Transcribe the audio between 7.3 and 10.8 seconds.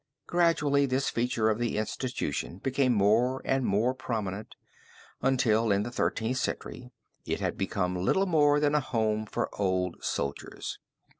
had become little more than a home for old soldiers.